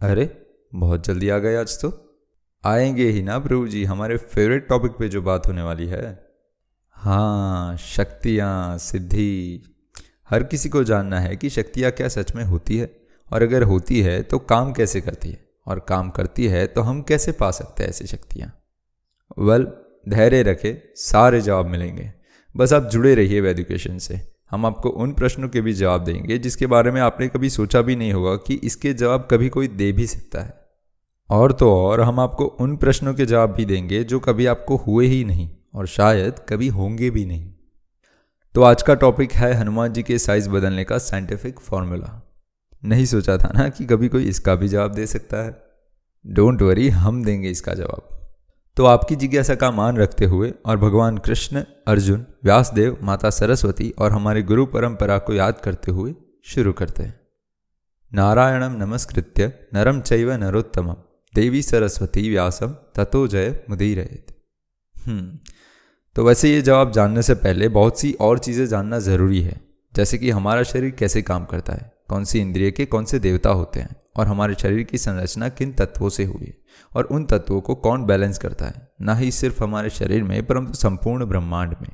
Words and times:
अरे, 0.00 0.46
बहुत 0.74 1.06
जल्दी 1.06 1.28
आ 1.28 1.38
गए 1.38 1.56
आज 1.56 1.80
तो। 1.80 2.18
आएँगे 2.64 3.08
ही 3.08 3.22
ना 3.22 3.38
प्रभु 3.38 3.68
जी, 3.68 3.84
हमारे 3.84 4.16
फेवरेट 4.16 4.68
टॉपिक 4.68 4.90
पे 4.90 5.08
जो 5.08 5.22
बात 5.22 5.46
होने 5.46 5.62
वाली 5.62 5.86
है। 5.86 6.26
हाँ 6.92 7.76
शक्तियाँ, 7.76 8.78
सिद्धि, 8.78 9.62
हर 10.30 10.42
किसी 10.42 10.68
को 10.68 10.84
जानना 10.84 11.20
है 11.20 11.36
कि 11.36 11.50
शक्तियाँ 11.50 11.92
क्या 11.92 12.08
सच 12.08 12.34
में 12.34 12.44
होती 12.44 12.78
है। 12.78 13.00
और 13.32 13.42
अगर 13.42 13.62
होती 13.62 14.00
है 14.00 14.22
तो 14.22 14.38
काम 14.38 14.72
कैसे 14.72 15.00
करती 15.00 15.30
है? 15.30 15.48
और 15.66 15.78
काम 15.80 16.10
करती 16.10 16.46
है 16.46 16.66
तो 16.66 16.80
हम 16.80 17.02
कैसे 17.02 17.32
पा 17.32 17.50
सकते 17.50 17.82
हैं 17.82 17.90
ऐसी 17.90 18.06
शक्तियाँ? 18.06 18.62
वेल 19.38 19.66
धैर्य 20.08 20.42
रखे, 20.42 20.82
सारे 20.96 21.40
जवाब 21.40 21.66
मिलेंगे। 21.66 22.12
बस 22.56 22.72
आप 22.72 22.84
जुड़े 22.84 23.14
रहिए 23.14 23.42
एजुकेशन 23.42 23.98
से। 23.98 24.35
हम 24.50 24.66
आपको 24.66 24.88
उन 24.88 25.12
प्रश्नों 25.12 25.48
के 25.48 25.60
भी 25.60 25.72
जवाब 25.72 26.04
देंगे, 26.04 26.38
जिसके 26.38 26.66
बारे 26.66 26.90
में 26.90 27.00
आपने 27.00 27.28
कभी 27.28 27.50
सोचा 27.50 27.80
भी 27.80 27.96
नहीं 27.96 28.12
होगा 28.12 28.36
कि 28.36 28.54
इसके 28.54 28.92
जवाब 28.92 29.28
कभी 29.30 29.48
कोई 29.48 29.68
दे 29.68 29.92
भी 29.92 30.06
सकता 30.06 30.42
है। 30.42 30.66
और 31.30 31.52
तो 31.52 31.74
और, 31.74 32.00
हम 32.00 32.20
आपको 32.20 32.44
उन 32.44 32.76
प्रश्नों 32.76 33.14
के 33.14 33.26
जवाब 33.26 33.50
भी 33.50 33.64
देंगे, 33.64 34.04
जो 34.04 34.20
कभी 34.20 34.46
आपको 34.46 34.76
हुए 34.76 35.06
ही 35.06 35.24
नहीं, 35.24 35.50
और 35.74 35.86
शायद 35.86 36.34
कभी 36.48 36.68
होंगे 36.68 37.10
भी 37.10 37.26
नहीं। 37.26 37.52
तो 38.54 38.62
आज 38.62 38.82
का 38.82 38.94
टॉपिक 38.94 39.32
है 39.32 39.54
हनुमान 39.54 39.92
जी 39.92 40.02
के 40.02 40.18
साइज़ 40.18 40.50
बदलने 40.50 40.84
का 40.84 40.98
साइंटिफिक 40.98 41.60
फॉर्मूला 41.60 42.22
नहीं 42.84 43.04
सोचा 43.04 43.38
था 43.38 43.52
ना 43.54 43.68
कि 43.68 43.84
कभी 43.84 44.08
कोई 44.08 44.24
इसका 44.24 44.54
भी 44.54 44.68
जवाब 44.68 44.92
दे 44.92 45.06
सकता 45.06 45.44
है। 45.44 45.62
डोंट 46.26 46.62
वरी 46.62 46.88
हम 46.88 47.24
देंगे 47.24 47.48
इसका 47.48 47.74
जवाब। 47.74 48.15
तो 48.76 48.84
आपकी 48.84 49.16
जिज्ञासा 49.16 49.54
का 49.54 49.70
मान 49.70 49.96
रखते 49.96 50.24
हुए 50.24 50.52
और 50.66 50.76
भगवान 50.76 51.18
कृष्ण, 51.18 51.62
अर्जुन, 51.86 52.24
व्यासदेव, 52.44 52.98
माता 53.02 53.30
सरस्वती 53.30 53.90
और 53.98 54.12
हमारे 54.12 54.42
गुरु 54.42 54.66
परंपरा 54.66 55.16
को 55.18 55.34
याद 55.34 55.60
करते 55.60 55.92
हुए 55.92 56.14
शुरू 56.44 56.72
करते 56.72 57.02
हैं। 57.02 57.14
नारायणम 58.12 58.76
नमस्कृत्य 58.78 59.52
नरम 59.74 60.00
चैव 60.00 60.32
नरोत्तम। 60.34 60.92
देवी 61.32 61.62
सरस्वती 61.62 62.28
व्यासम 62.30 62.74
ततो 62.94 63.26
जय 63.28 63.64
मुदीर 63.70 64.00
हम्म 64.94 65.38
तो 66.16 66.24
वैसे 66.24 66.52
ये 66.52 66.62
जवाब 66.62 66.92
जानने 66.92 67.22
से 67.22 67.34
पहले 67.36 67.68
बहुत 67.70 68.00
सी 68.00 68.12
और 68.20 68.38
चीज़ें 68.38 68.66
जानना 68.66 68.98
ज़रूरी 69.00 69.40
है। 69.42 69.60
जैसे 69.92 70.18
कि 70.18 70.30
हमारा 70.30 70.62
शरीर 70.62 70.90
कैसे 70.90 71.22
काम 71.22 71.44
करता 71.44 71.72
है? 71.72 71.92
कौन 72.08 72.24
सी 72.24 72.38
इंद्रिय 72.38 72.70
के 72.70 72.86
कौन 72.86 73.04
से 73.04 73.18
देवता 73.18 73.50
होते 73.50 73.80
हैं? 73.80 73.94
और 74.16 74.26
हमारे 74.26 74.54
शरीर 74.54 74.82
की 74.82 74.98
संरचना 74.98 75.48
किन 75.48 75.72
तत्वों 75.72 76.08
से 76.08 76.24
हुई 76.24 76.46
है 76.46 76.58
और 76.94 77.04
उन 77.04 77.24
तत्वों 77.24 77.60
को 77.60 77.74
कौन 77.74 78.04
बैलेंस 78.04 78.38
करता 78.38 78.66
है? 78.66 78.92
ना 79.02 79.14
ही 79.14 79.30
सिर्फ़ 79.30 79.62
हमारे 79.62 79.90
शरीर 79.90 80.22
में, 80.22 80.46
परंतु 80.46 80.74
संपूर्ण 80.74 81.24
ब्रह्मांड 81.24 81.74
में। 81.82 81.88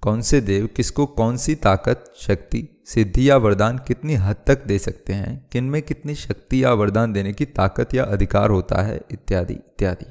कौन 0.00 0.20
से 0.20 0.40
देव 0.40 0.68
किसको 0.76 1.06
कौन 1.06 1.36
सी 1.36 1.54
ताकत, 1.54 2.04
शक्ति, 2.20 2.82
सिद्धि 2.86 3.30
या 3.30 3.36
वरदान 3.36 3.78
कितनी 3.78 4.14
हद 4.14 4.36
तक 4.46 4.66
दे 4.66 4.78
सकते 4.78 5.12
हैं? 5.12 5.46
किन 5.52 5.64
में 5.64 5.82
कितनी 5.82 6.14
शक्ति 6.14 6.64
या 6.64 6.72
वरदान 6.72 7.12
देने 7.12 7.32
की 7.32 7.44
ताकत 7.44 7.94
या 7.94 8.04
अधिकार 8.04 8.50
होता 8.50 8.82
है? 8.82 9.00
इत्यादि 9.10 9.54
इत्यादि। 9.54 10.06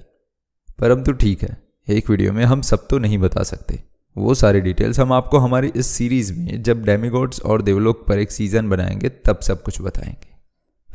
परंतु 0.80 1.12
ठीक 1.12 1.42
है, 1.42 1.58
एक 1.90 2.10
वीडियो 2.10 2.34
में 2.34 2.46
हम 2.46 2.62
सब 2.62 2.88
तो 2.88 2.98
नहीं 2.98 3.18
बता 3.18 3.44
सकते। 3.44 3.84
वो 4.18 4.34
सारी 4.36 4.62
डिटेल्स 4.62 5.00
हम 5.00 5.14
आपको 5.14 5.38
हमारी 5.38 5.72
इस 5.76 5.88
सीरीज़ 5.88 6.40
में, 6.40 6.64
जब 6.64 6.84
डेमिगोड्स 6.84 7.42
और 7.42 7.62
देवलोक 7.62 8.06
पर 8.08 8.20
एक 8.20 8.32
सीज़न 8.32 8.70
बनाएँगे, 8.70 9.10
तब 9.10 9.40
सब 9.40 9.64
कुछ 9.64 9.82
बताएँगे। 9.82 10.27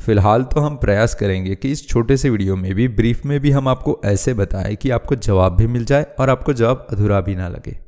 फ़िलहाल 0.02 0.42
तो 0.44 0.60
हम 0.60 0.76
प्रयास 0.76 1.14
करेंगे 1.14 1.54
कि 1.54 1.70
इस 1.72 1.86
छोटे 1.88 2.16
से 2.16 2.30
वीडियो 2.30 2.56
में 2.56 2.74
भी, 2.74 2.86
ब्रीफ 2.88 3.24
में 3.24 3.38
भी 3.40 3.50
हम 3.50 3.68
आपको 3.68 4.00
ऐसे 4.04 4.34
बताएँ 4.34 4.74
कि 4.76 4.90
आपको 4.90 5.14
जवाब 5.16 5.56
भी 5.56 5.66
मिल 5.66 5.84
जाए 5.84 6.06
और 6.20 6.30
आपको 6.30 6.52
जवाब 6.52 6.86
अधूरा 6.90 7.20
भी 7.20 7.34
ना 7.34 7.48
लगे। 7.48 7.78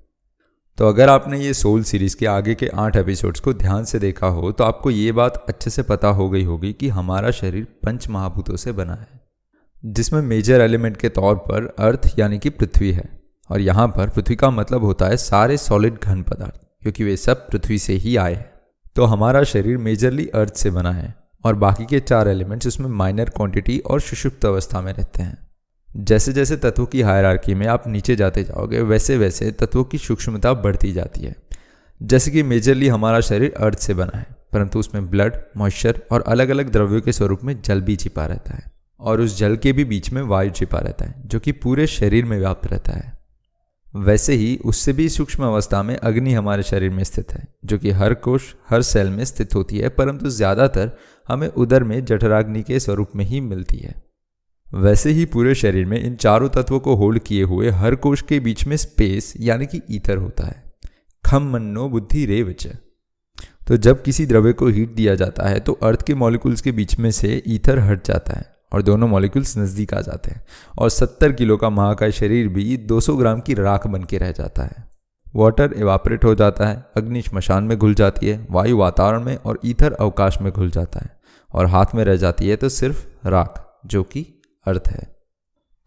तो 0.78 0.88
अगर 0.88 1.08
आपने 1.08 1.38
ये 1.40 1.54
सोल 1.54 1.82
सीरीज़ 1.82 2.16
के 2.16 2.26
आगे 2.26 2.54
के 2.54 2.66
आठ 2.66 2.96
एपिसोड्स 2.96 3.40
को 3.40 3.52
ध्यान 3.54 3.84
से 3.84 3.98
देखा 3.98 4.26
हो 4.26 4.52
तो 4.52 4.64
आपको 4.64 4.90
ये 4.90 5.12
बात 5.12 5.44
अच्छे 5.48 5.70
से 5.70 5.82
पता 5.82 6.08
हो 6.10 6.28
गई 6.30 6.44
होगी 6.44 6.72
कि 6.72 6.88
हमारा 6.88 7.30
शरीर 7.30 7.66
पंच 7.82 8.08
महाभूतों 8.08 8.56
से 8.56 8.72
बना 8.72 8.94
है, 8.94 9.20
जिसमें 9.82 10.20
मेजर 10.22 10.60
एलिमेंट 10.60 10.96
के 10.96 11.08
तौर 11.08 11.34
पर 11.40 11.66
अर्थ 11.78 12.10
यानी 12.18 12.38
कि 12.38 12.50
पृथ्वी 12.50 12.92
है। 12.92 13.08
और 13.50 13.60
यहाँ 13.60 13.88
पर 13.88 14.10
पृथ्वी 14.10 14.36
का 14.36 14.50
मतलब 14.50 14.84
होता 14.84 15.06
है 15.06 15.16
सारे 15.16 15.56
सॉलिड 15.56 15.98
घन 16.02 16.22
पदार्थ, 16.22 16.60
क्योंकि 16.82 17.04
वे 17.04 17.16
सब 17.16 17.48
पृथ्वी 17.48 17.78
से 17.78 17.92
ही 17.94 18.16
आए 18.16 18.34
हैं। 18.34 18.50
तो 18.96 19.04
हमारा 19.04 19.42
शरीर 19.44 19.78
मेजरली 19.78 20.26
अर्थ 20.34 20.54
से 20.54 20.70
बना 20.70 20.92
है। 20.92 21.14
और 21.44 21.54
बाकी 21.54 21.84
के 21.84 22.00
चार 22.00 22.28
एलिमेंट्स 22.28 22.66
उसमें 22.66 22.88
माइनर 22.88 23.24
क्वांटिटी 23.24 23.78
और 23.78 24.00
सुषुप्त 24.00 24.44
अवस्था 24.44 24.80
में 24.80 24.92
रहते 24.92 25.22
हैं। 25.22 25.38
जैसे 25.96 26.32
जैसे 26.32 26.56
तत्वों 26.56 26.86
की 26.86 27.02
हायरार्की 27.02 27.54
में 27.54 27.66
आप 27.66 27.84
नीचे 27.86 28.16
जाते 28.16 28.44
जाओगे, 28.44 28.80
वैसे 28.80 29.18
वैसे 29.18 29.50
तत्वों 29.50 29.84
की 29.84 29.98
सूक्ष्मता 29.98 30.52
बढ़ती 30.52 30.92
जाती 30.92 31.20
है। 31.20 31.36
जैसे 32.02 32.30
कि 32.30 32.42
मेजरली 32.42 32.88
हमारा 32.88 33.20
शरीर 33.20 33.54
अर्थ 33.60 33.78
से 33.78 33.94
बना 33.94 34.18
है, 34.18 34.26
परंतु 34.52 34.78
उसमें 34.78 35.10
ब्लड 35.10 35.36
मॉइस्चर 35.56 36.00
और 36.12 36.24
अलग 36.26 36.48
अलग 36.48 36.72
द्रव्यों 36.72 37.00
के 37.00 37.12
स्वरूप 37.12 37.40
में 37.44 37.62
जल 37.62 37.80
भी 37.80 37.96
छिपा 37.96 38.26
रहता 38.26 38.54
है। 38.54 38.64
और 39.00 39.20
उस 39.20 39.38
जल 39.38 39.56
के 39.56 39.72
भी 39.72 39.84
बीच 39.84 40.12
में 40.12 40.22
वायु 40.22 40.50
छिपा 40.50 40.78
रहता 40.78 41.04
है, 41.04 41.14
जो 41.26 41.40
कि 41.40 41.52
पूरे 41.52 41.86
शरीर 41.86 42.24
में 42.24 42.38
व्याप्त 42.38 42.66
रहता 42.66 42.92
है। 42.92 43.23
वैसे 43.94 44.34
ही 44.34 44.56
उससे 44.64 44.92
भी 44.92 45.08
सूक्ष्म 45.08 45.44
अवस्था 45.44 45.82
में 45.82 45.96
अग्नि 45.96 46.32
हमारे 46.32 46.62
शरीर 46.62 46.90
में 46.90 47.02
स्थित 47.04 47.32
है, 47.32 47.46
जो 47.64 47.78
कि 47.78 47.90
हर 47.90 48.14
कोश 48.16 48.54
हर 48.68 48.82
सेल 48.82 49.08
में 49.08 49.24
स्थित 49.24 49.54
होती 49.54 49.78
है, 49.78 49.88
परंतु 49.88 50.30
ज़्यादातर 50.30 50.90
हमें 51.28 51.48
उदर 51.48 51.84
में 51.84 52.04
जठराग्नि 52.04 52.62
के 52.62 52.80
स्वरूप 52.80 53.10
में 53.16 53.24
ही 53.24 53.40
मिलती 53.42 53.76
है। 53.76 53.94
वैसे 54.66 55.10
ही 55.10 55.24
पूरे 55.26 55.54
शरीर 55.54 55.84
में 55.86 55.98
इन 56.00 56.14
चारों 56.16 56.48
तत्वों 56.48 56.80
को 56.80 56.94
होल्ड 56.94 57.18
किए 57.18 57.42
हुए 57.42 57.70
हर 57.72 57.94
कोश 57.96 58.22
के 58.22 58.38
बीच 58.40 58.66
में 58.66 58.76
स्पेस 58.76 59.32
यानी 59.40 59.66
कि 59.66 59.80
ईथर 59.90 60.16
होता 60.16 60.46
है। 60.46 60.62
खम 61.24 61.52
मन्नो 61.52 61.88
बुद्धि 61.88 62.24
रे 62.26 62.42
विच। 62.42 62.66
तो 63.68 63.76
जब 63.78 64.02
किसी 64.02 64.26
द्रव्य 64.26 64.52
को 64.52 64.66
हीट 64.68 64.90
दिया 64.90 65.14
जाता 65.14 65.48
है 65.48 65.60
तो 65.60 65.72
अर्थ 65.82 66.02
के 66.06 66.14
मॉलिक्यूल्स 66.14 66.60
के 66.60 66.72
बीच 66.72 66.98
में 66.98 67.10
से 67.10 67.42
ईथर 67.46 67.78
हट 67.80 68.06
जाता 68.06 68.38
है। 68.38 68.53
और 68.74 68.82
दोनों 68.82 69.08
मॉलिक्यूल्स 69.08 69.58
नज़दीक 69.58 69.94
आ 69.94 70.00
जाते 70.00 70.30
हैं। 70.30 70.42
और 70.78 70.90
70 70.90 71.32
किलो 71.32 71.56
का 71.56 71.70
महाकाय 71.70 72.12
शरीर 72.12 72.48
भी 72.48 72.76
200 72.76 73.16
ग्राम 73.16 73.40
की 73.40 73.54
राख 73.54 73.86
बन 73.86 74.04
के 74.04 74.18
रह 74.18 74.32
जाता 74.32 74.62
है। 74.62 74.90
वाटर 75.36 75.74
एवापरेट 75.76 76.24
हो 76.24 76.34
जाता 76.34 76.66
है, 76.66 76.84
अग्नि 76.96 77.22
श्मशान 77.22 77.64
में 77.64 77.78
घुल 77.78 77.94
जाती 77.94 78.28
है, 78.28 78.46
वायु 78.50 78.76
वातावरण 78.76 79.22
में 79.22 79.36
और 79.36 79.60
ईथर 79.64 79.92
अवकाश 79.92 80.38
में 80.42 80.52
घुल 80.52 80.70
जाता 80.70 81.00
है। 81.00 81.20
और 81.52 81.66
हाथ 81.66 81.86
में 81.94 82.04
रह 82.04 82.16
जाती 82.16 82.48
है 82.48 82.56
तो 82.56 82.68
सिर्फ़ 82.68 83.28
राख, 83.28 83.78
जो 83.86 84.02
कि 84.02 84.42
अर्थ 84.66 84.82
है। 84.88 85.16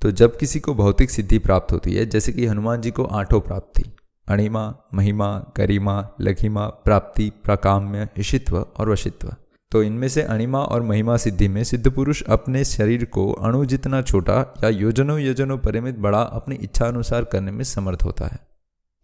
तो 0.02 0.12
जब 0.12 0.38
किसी 0.38 0.60
को 0.60 0.74
भौतिक 0.74 1.10
सिद्धि 1.10 1.40
प्राप्त 1.40 1.74
होती 1.74 1.94
है, 1.94 2.06
जैसे 2.06 2.34
कि 2.34 2.46
हनुमान 2.46 2.82
जी 2.82 2.92
को 2.92 3.04
आठों 3.04 3.40
प्राप्त 3.40 3.80
थी 3.80 3.94
अणिमा, 4.30 4.76
महिमा, 4.94 5.46
गरिमा, 5.58 6.10
लघिमा, 6.22 6.68
प्राप्ति, 6.68 7.32
प्राकाम्य 7.44 8.10
ईशित्व 8.20 8.58
और 8.78 8.90
वशित्व 8.90 9.34
तो 9.72 9.84
इनमें 9.84 10.08
से 10.08 10.22
अणिमा 10.22 10.60
और 10.60 10.82
महिमा 10.82 11.18
सिद्धि 11.18 11.48
में 11.48 11.64
सिद्ध 11.64 11.92
पुरुष 11.92 12.24
अपने 12.24 12.66
शरीर 12.66 13.06
को 13.06 13.32
अणु 13.32 13.66
जितना 13.66 14.02
छोटा 14.02 14.56
या 14.64 14.70
योजनों 14.70 15.20
योजनों 15.20 15.58
परिमित 15.58 15.98
बड़ा 15.98 16.22
अपनी 16.22 16.56
इच्छा 16.56 16.86
अनुसार 16.86 17.24
करने 17.24 17.52
में 17.52 17.64
समर्थ 17.64 18.04
होता 18.04 18.28
है। 18.28 18.40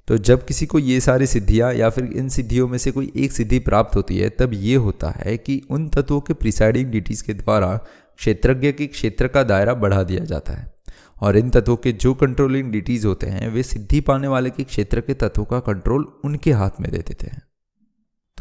तो 0.07 0.17
जब 0.17 0.45
किसी 0.45 0.65
को 0.65 0.79
ये 0.79 0.99
सारी 0.99 1.27
सिद्धियाँ 1.27 1.73
या 1.73 1.89
फिर 1.89 2.05
इन 2.05 2.29
सिद्धियों 2.29 2.67
में 2.67 2.77
से 2.77 2.91
कोई 2.91 3.11
एक 3.15 3.31
सिद्धि 3.31 3.59
प्राप्त 3.59 3.95
होती 3.95 4.17
है, 4.17 4.29
तब 4.29 4.51
ये 4.53 4.75
होता 4.75 5.09
है 5.09 5.37
कि 5.37 5.61
उन 5.69 5.89
तत्वों 5.89 6.21
के 6.21 6.33
प्रिसाइडिंग 6.33 6.91
डिटीज 6.91 7.21
के 7.21 7.33
द्वारा 7.33 7.77
क्षेत्रज्ञ 8.17 8.71
के 8.71 8.87
क्षेत्र 8.87 9.27
का 9.27 9.43
दायरा 9.43 9.73
बढ़ा 9.73 10.03
दिया 10.03 10.25
जाता 10.25 10.53
है। 10.53 10.73
और 11.21 11.37
इन 11.37 11.49
तत्वों 11.49 11.75
के 11.75 11.91
जो 11.91 12.13
कंट्रोलिंग 12.13 12.71
डिटीज 12.71 13.05
होते 13.05 13.27
हैं, 13.27 13.49
वे 13.49 13.63
सिद्धि 13.63 14.01
पाने 14.01 14.27
वाले 14.27 14.49
के 14.49 14.63
क्षेत्र 14.63 15.01
के 15.01 15.13
तत्वों 15.13 15.45
का 15.45 15.59
कंट्रोल 15.59 16.07
उनके 16.25 16.51
हाथ 16.51 16.69
में 16.81 16.91
दे 16.91 16.97
देते 16.97 17.27
हैं। 17.27 17.41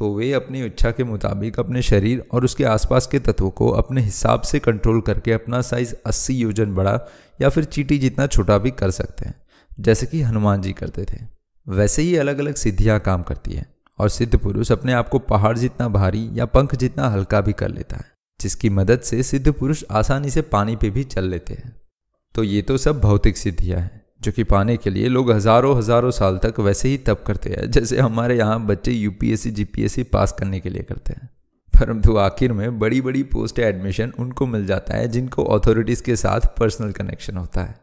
तो 0.02 0.14
वे 0.14 0.32
अपनी 0.32 0.64
इच्छा 0.64 0.90
के 0.90 1.04
मुताबिक 1.04 1.58
अपने 1.60 1.82
शरीर 1.82 2.24
और 2.32 2.44
उसके 2.44 2.64
आसपास 2.64 3.06
के 3.06 3.18
तत्वों 3.18 3.50
को 3.50 3.68
अपने 3.68 4.00
हिसाब 4.00 4.40
से 4.40 4.58
कंट्रोल 4.58 5.00
करके 5.00 5.32
अपना 5.32 5.60
साइज़ 5.60 5.94
80 6.06 6.34
योजन 6.34 6.74
बड़ा 6.74 6.98
या 7.40 7.48
फिर 7.48 7.64
चीटी 7.64 7.98
जितना 7.98 8.26
छोटा 8.26 8.58
भी 8.58 8.70
कर 8.70 8.90
सकते 8.90 9.24
हैं, 9.24 9.34
जैसे 9.80 10.06
कि 10.06 10.22
हनुमान 10.22 10.62
जी 10.62 10.72
करते 10.72 11.04
थे। 11.04 11.18
वैसे 11.66 12.02
ही 12.02 12.16
अलग 12.16 12.38
अलग 12.38 12.54
सिद्धियाँ 12.54 13.00
काम 13.00 13.22
करती 13.22 13.52
हैं 13.52 13.66
और 13.98 14.08
सिद्ध 14.08 14.36
पुरुष 14.36 14.72
अपने 14.72 14.92
आप 14.92 15.08
को 15.08 15.18
पहाड़ 15.18 15.58
जितना 15.58 15.88
भारी 15.88 16.28
या 16.32 16.46
पंख 16.46 16.74
जितना 16.74 17.08
हल्का 17.08 17.40
भी 17.40 17.52
कर 17.52 17.69
लेता 17.69 17.96
है, 17.96 18.04
जिसकी 18.40 18.70
मदद 18.70 19.00
से 19.00 19.22
सिद्ध 19.22 19.52
पुरुष 19.52 19.84
आसानी 19.90 20.31
से 20.31 20.43
पानी 20.43 20.76
पे 20.76 20.90
भी 20.90 21.05
चल 21.05 21.25
लेते 21.25 21.55
हैं। 21.55 21.72
तो 22.34 22.43
ये 22.43 22.62
तो 22.62 22.78
सब 22.78 23.00
भौतिक 23.00 23.37
सिद्धियाँ 23.37 23.81
हैं। 23.81 24.01
जो 24.24 24.32
कि 24.32 24.44
पाने 24.44 24.76
के 24.76 24.90
लिए 24.90 25.08
लोग 25.08 25.30
हज़ारों 25.32 25.76
हज़ारों 25.78 26.10
साल 26.12 26.38
तक 26.38 26.60
वैसे 26.60 26.88
ही 26.88 26.98
तप 27.00 27.24
करते 27.26 27.50
हैं, 27.50 27.70
जैसे 27.70 27.98
हमारे 27.98 28.36
यहाँ 28.38 28.64
बच्चे 28.66 28.92
यूपीएससी 28.92 29.50
जीपीएससी 29.50 30.02
पास 30.08 30.32
करने 30.32 30.60
के 30.60 30.70
लिए 30.70 30.82
करते 30.82 31.12
हैं। 31.12 31.28
परंतु 31.72 32.16
आखिर 32.19 32.52
में 32.52 32.78
बड़ी 32.78 33.00
बड़ी 33.00 33.22
पोस्ट 33.28 33.58
एडमिशन 33.60 34.12
उनको 34.19 34.46
मिल 34.46 34.66
जाता 34.66 34.96
है, 34.96 35.08
जिनको 35.08 35.44
अथॉरिटीज़ 35.44 36.02
के 36.02 36.16
साथ 36.16 36.40
पर्सनल 36.58 36.92
कनेक्शन 36.92 37.36
होता 37.36 37.60
है। 37.60 37.80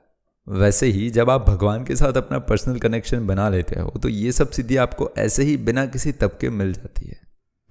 वैसे 0.47 0.87
ही 0.87 1.09
जब 1.09 1.29
आप 1.29 1.45
भगवान 1.47 1.83
के 1.83 1.95
साथ 1.95 2.17
अपना 2.17 2.37
पर्सनल 2.41 2.77
कनेक्शन 2.79 3.25
बना 3.27 3.49
लेते 3.49 3.79
हो 3.79 3.99
तो 4.01 4.09
ये 4.09 4.31
सब 4.31 4.51
सिद्धि 4.51 4.75
आपको 4.77 5.09
ऐसे 5.17 5.43
ही 5.43 5.55
बिना 5.59 5.85
किसी 5.87 6.11
तप 6.13 6.37
के 6.41 6.49
मिल 6.51 6.71
जाती 6.73 7.07
है। 7.07 7.17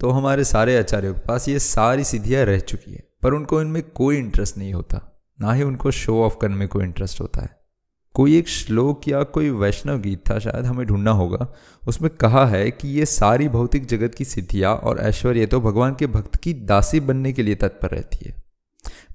तो 0.01 0.11
हमारे 0.11 0.45
सारे 0.45 0.77
आचार्यों 0.79 1.15
के 1.15 1.21
पास 1.21 1.49
ये 1.49 1.59
सारी 1.59 2.05
सिद्धियाँ 2.05 2.45
रह 2.45 2.59
चुकी 2.61 2.93
है, 2.93 3.03
पर 3.23 3.35
उनको 3.35 3.61
इनमें 3.61 3.83
कोई 3.95 4.19
इंटरेस्ट 4.19 4.59
नहीं 4.59 4.73
होता। 4.73 5.01
ना 5.39 5.53
ही 5.53 5.63
उनको 5.63 5.91
शो 5.93 6.23
ऑफ़ 6.23 6.37
करने 6.41 6.57
में 6.57 6.69
कोई 6.69 6.85
इंटरेस्ट 6.85 7.21
होता 7.21 7.43
है। 7.43 7.57
कोई 8.19 8.39
एक 8.39 8.49
श्लोक 8.49 9.09
या 9.09 9.23
कोई 9.23 9.51
वैष्णव 9.51 9.99
गीत 9.99 10.23
था 10.31 10.39
शायद 10.39 10.65
हमें 10.65 10.87
ढूंढना 10.87 11.11
होगा, 11.11 11.47
उसमें 11.89 12.11
कहा 12.11 12.47
है 12.47 12.71
कि 12.71 12.89
ये 12.89 13.07
सारी 13.07 13.49
भौतिक 13.49 13.87
जगत 13.87 14.15
की 14.15 14.25
सिद्धियाँ 14.25 14.75
और 14.75 14.99
ऐश्वर्य 14.99 15.47
तो 15.47 15.61
भगवान 15.61 15.95
के 15.95 16.07
भक्त 16.07 16.37
की 16.37 16.55
दासी 16.55 17.01
बनने 17.01 17.33
के 17.33 17.43
लिए 17.43 17.55
तत्पर 17.55 17.89
रहती 17.89 18.19
है। 18.27 18.35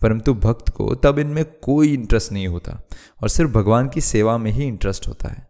परंतु 0.01 0.33
भक्त 0.33 0.69
को 0.69 0.95
तब 0.95 1.19
इनमें 1.19 1.45
कोई 1.61 1.93
इंटरेस्ट 1.93 2.31
नहीं 2.31 2.47
होता 2.47 2.81
और 3.21 3.29
सिर्फ़ 3.29 3.51
भगवान 3.51 3.89
की 3.89 4.01
सेवा 4.01 4.37
में 4.37 4.51
ही 4.51 4.63
इंटरेस्ट 4.63 5.07
होता 5.07 5.29
है। 5.29 5.47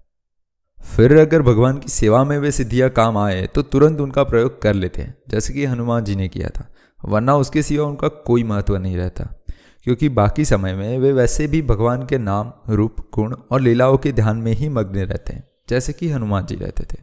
फिर 0.97 1.17
अगर 1.17 1.41
भगवान 1.41 1.77
की 1.77 1.89
सेवा 1.89 2.23
में 2.23 2.37
वे 2.39 2.51
सिद्धियाँ 2.51 2.89
काम 2.89 3.17
आए 3.17 3.47
तो 3.47 3.61
तुरंत 3.61 3.99
उनका 3.99 4.23
प्रयोग 4.23 4.61
कर 4.61 4.73
लेते 4.73 5.01
हैं, 5.01 5.15
जैसे 5.29 5.53
कि 5.53 5.65
हनुमान 5.65 6.03
जी 6.03 6.15
ने 6.15 6.27
किया 6.27 6.49
था, 6.49 6.67
वरना 7.05 7.35
उसके 7.35 7.63
सिवा 7.63 7.85
उनका 7.85 8.07
कोई 8.07 8.43
महत्व 8.43 8.77
नहीं 8.77 8.97
रहता। 8.97 9.42
क्योंकि 9.83 10.09
बाकी 10.09 10.45
समय 10.45 10.73
में 10.73 10.97
वे 10.99 11.11
वैसे 11.11 11.47
भी 11.47 11.61
भगवान 11.61 12.05
के 12.05 12.17
नाम, 12.17 12.51
रूप, 12.69 12.95
गुण 13.15 13.35
और 13.51 13.61
लीलाओं 13.61 13.97
के 13.97 14.11
ध्यान 14.11 14.37
में 14.37 14.51
ही 14.51 14.69
मग्न 14.69 14.99
रहते 14.99 15.33
हैं, 15.33 15.43
जैसे 15.69 15.93
कि 15.93 16.09
हनुमान 16.09 16.45
जी 16.45 16.55
रहते 16.55 16.83
थे। 16.83 17.01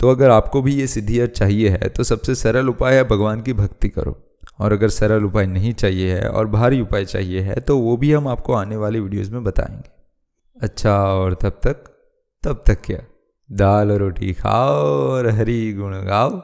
तो 0.00 0.10
अगर 0.10 0.30
आपको 0.30 0.62
भी 0.62 0.74
ये 0.74 0.86
सिद्धियाँ 0.86 1.26
चाहिए 1.26 1.68
है 1.68 1.88
तो 1.88 2.04
सबसे 2.04 2.34
सरल 2.34 2.68
उपाय 2.68 2.96
है 2.96 3.04
भगवान 3.04 3.40
की 3.40 3.52
भक्ति 3.52 3.88
करो। 3.88 4.20
और 4.58 4.72
अगर 4.72 4.88
सरल 4.88 5.24
उपाय 5.24 5.46
नहीं 5.46 5.72
चाहिए 5.72 6.14
है 6.14 6.28
और 6.28 6.46
भारी 6.46 6.80
उपाय 6.80 7.04
चाहिए 7.04 7.40
है 7.40 7.54
तो 7.60 7.78
वो 7.78 7.96
भी 7.96 8.12
हम 8.12 8.28
आपको 8.28 8.52
आने 8.52 8.76
वाली 8.76 9.00
वीडियोस 9.00 9.30
में 9.30 9.44
बताएँगे। 9.44 9.90
अच्छा 10.56 10.96
और 11.04 11.34
तब 11.34 11.60
तक 11.62 11.84
तब 12.42 12.62
तक 12.66 12.82
क्या? 12.84 12.98
दाल 13.50 13.92
रोटी 13.92 14.32
खाओ 14.32 14.82
और 15.08 15.28
हरी 15.30 15.72
गुण 15.72 15.94
गाओ। 15.94 16.42